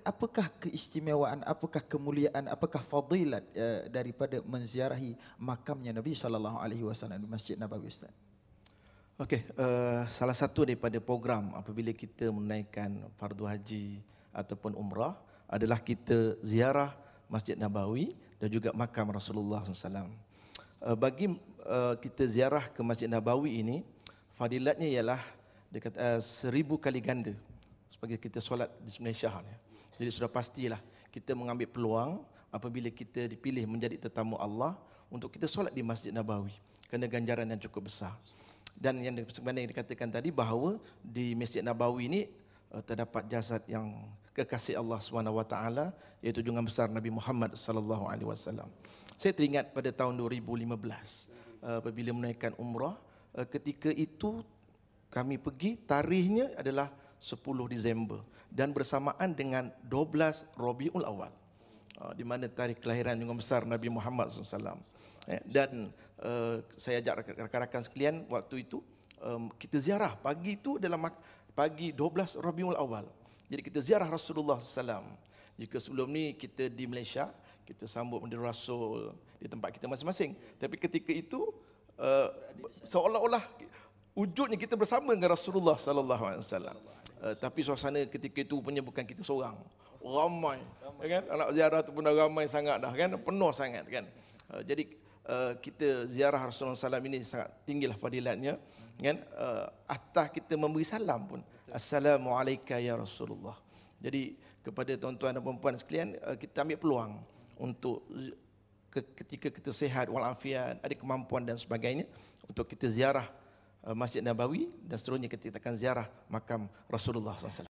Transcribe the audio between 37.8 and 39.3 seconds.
besar. Dan yang